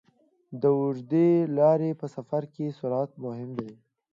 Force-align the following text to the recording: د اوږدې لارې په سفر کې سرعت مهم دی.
د 0.61 0.63
اوږدې 0.79 1.29
لارې 1.57 1.89
په 1.99 2.05
سفر 2.15 2.43
کې 2.53 2.75
سرعت 2.79 3.11
مهم 3.23 3.49
دی. 3.59 3.71